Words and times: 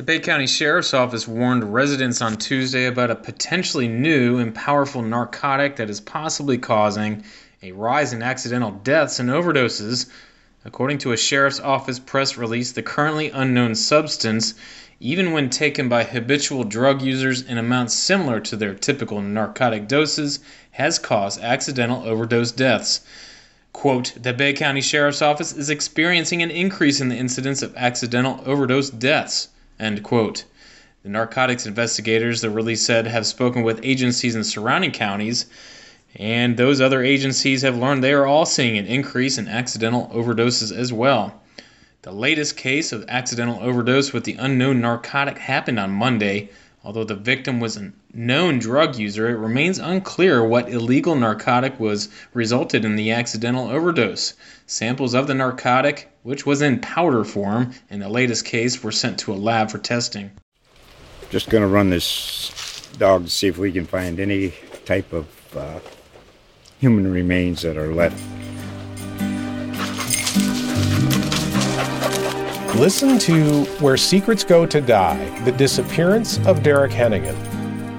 The 0.00 0.06
Bay 0.06 0.18
County 0.18 0.46
Sheriff's 0.46 0.94
Office 0.94 1.28
warned 1.28 1.74
residents 1.74 2.22
on 2.22 2.38
Tuesday 2.38 2.86
about 2.86 3.10
a 3.10 3.14
potentially 3.14 3.86
new 3.86 4.38
and 4.38 4.54
powerful 4.54 5.02
narcotic 5.02 5.76
that 5.76 5.90
is 5.90 6.00
possibly 6.00 6.56
causing 6.56 7.22
a 7.62 7.72
rise 7.72 8.14
in 8.14 8.22
accidental 8.22 8.70
deaths 8.70 9.20
and 9.20 9.28
overdoses. 9.28 10.06
According 10.64 10.96
to 11.00 11.12
a 11.12 11.18
Sheriff's 11.18 11.60
Office 11.60 11.98
press 11.98 12.38
release, 12.38 12.72
the 12.72 12.82
currently 12.82 13.28
unknown 13.28 13.74
substance, 13.74 14.54
even 15.00 15.32
when 15.32 15.50
taken 15.50 15.90
by 15.90 16.04
habitual 16.04 16.64
drug 16.64 17.02
users 17.02 17.42
in 17.42 17.58
amounts 17.58 17.92
similar 17.92 18.40
to 18.40 18.56
their 18.56 18.72
typical 18.72 19.20
narcotic 19.20 19.86
doses, 19.86 20.38
has 20.70 20.98
caused 20.98 21.42
accidental 21.42 22.08
overdose 22.08 22.52
deaths. 22.52 23.02
Quote, 23.74 24.14
the 24.16 24.32
Bay 24.32 24.54
County 24.54 24.80
Sheriff's 24.80 25.20
Office 25.20 25.52
is 25.52 25.68
experiencing 25.68 26.42
an 26.42 26.50
increase 26.50 27.02
in 27.02 27.10
the 27.10 27.18
incidence 27.18 27.60
of 27.60 27.76
accidental 27.76 28.42
overdose 28.46 28.88
deaths. 28.88 29.48
End 29.80 30.02
quote. 30.02 30.44
The 31.02 31.08
narcotics 31.08 31.64
investigators, 31.64 32.42
the 32.42 32.50
release 32.50 32.84
said, 32.84 33.06
have 33.06 33.26
spoken 33.26 33.62
with 33.62 33.80
agencies 33.82 34.36
in 34.36 34.44
surrounding 34.44 34.90
counties, 34.90 35.46
and 36.16 36.58
those 36.58 36.82
other 36.82 37.02
agencies 37.02 37.62
have 37.62 37.78
learned 37.78 38.04
they 38.04 38.12
are 38.12 38.26
all 38.26 38.44
seeing 38.44 38.76
an 38.76 38.84
increase 38.84 39.38
in 39.38 39.48
accidental 39.48 40.10
overdoses 40.12 40.70
as 40.70 40.92
well. 40.92 41.40
The 42.02 42.12
latest 42.12 42.58
case 42.58 42.92
of 42.92 43.06
accidental 43.08 43.58
overdose 43.62 44.12
with 44.12 44.24
the 44.24 44.36
unknown 44.38 44.82
narcotic 44.82 45.38
happened 45.38 45.78
on 45.78 45.90
Monday. 45.92 46.50
Although 46.84 47.04
the 47.04 47.14
victim 47.14 47.58
was 47.58 47.78
a 47.78 47.92
known 48.12 48.58
drug 48.58 48.96
user, 48.96 49.30
it 49.30 49.38
remains 49.38 49.78
unclear 49.78 50.44
what 50.44 50.68
illegal 50.68 51.14
narcotic 51.14 51.80
was 51.80 52.10
resulted 52.34 52.84
in 52.84 52.96
the 52.96 53.12
accidental 53.12 53.68
overdose. 53.68 54.34
Samples 54.66 55.14
of 55.14 55.26
the 55.26 55.34
narcotic 55.34 56.09
which 56.22 56.44
was 56.44 56.62
in 56.62 56.80
powder 56.80 57.24
form 57.24 57.72
in 57.88 58.00
the 58.00 58.08
latest 58.08 58.44
case, 58.44 58.82
were 58.82 58.92
sent 58.92 59.18
to 59.20 59.32
a 59.32 59.34
lab 59.34 59.70
for 59.70 59.78
testing. 59.78 60.30
Just 61.30 61.48
going 61.48 61.62
to 61.62 61.68
run 61.68 61.90
this 61.90 62.88
dog 62.98 63.24
to 63.24 63.30
see 63.30 63.46
if 63.46 63.56
we 63.56 63.72
can 63.72 63.86
find 63.86 64.20
any 64.20 64.52
type 64.84 65.12
of 65.12 65.56
uh, 65.56 65.80
human 66.78 67.10
remains 67.10 67.62
that 67.62 67.76
are 67.76 67.94
left. 67.94 68.20
Listen 72.76 73.18
to 73.18 73.64
Where 73.80 73.96
Secrets 73.96 74.42
Go 74.42 74.64
to 74.64 74.80
Die 74.80 75.40
The 75.44 75.52
Disappearance 75.52 76.38
of 76.46 76.62
Derek 76.62 76.92
Hennigan. 76.92 77.36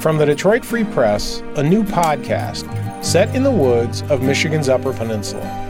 From 0.00 0.16
the 0.16 0.24
Detroit 0.24 0.64
Free 0.64 0.84
Press, 0.84 1.40
a 1.56 1.62
new 1.62 1.84
podcast 1.84 2.64
set 3.04 3.34
in 3.34 3.42
the 3.42 3.50
woods 3.50 4.02
of 4.02 4.22
Michigan's 4.22 4.68
Upper 4.68 4.94
Peninsula. 4.94 5.69